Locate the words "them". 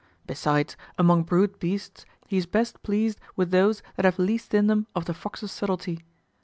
4.65-4.87